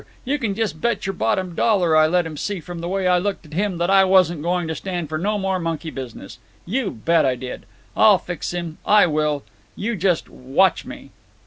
You 0.25 0.39
can 0.39 0.55
just 0.55 0.81
bet 0.81 1.05
your 1.05 1.13
bottom 1.13 1.53
dollar 1.53 1.95
I 1.95 2.07
let 2.07 2.25
him 2.25 2.35
see 2.35 2.59
from 2.59 2.79
the 2.79 2.87
way 2.89 3.05
I 3.07 3.19
looked 3.19 3.45
at 3.45 3.53
him 3.53 3.77
that 3.77 3.91
I 3.91 4.03
wasn't 4.03 4.41
going 4.41 4.67
to 4.67 4.73
stand 4.73 5.09
for 5.09 5.19
no 5.19 5.37
more 5.37 5.59
monkey 5.59 5.91
business. 5.91 6.39
You 6.65 6.89
bet 6.89 7.23
I 7.23 7.35
did!… 7.35 7.67
I'll 7.95 8.17
fix 8.17 8.49
him, 8.51 8.79
I 8.83 9.05
will. 9.05 9.43
You 9.75 9.95
just 9.95 10.27
watch 10.27 10.85
me. 10.85 11.11